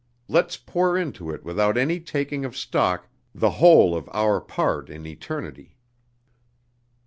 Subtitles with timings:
[0.27, 5.05] Let's pour into it without any taking of stock the whole of our part in
[5.05, 5.77] eternity!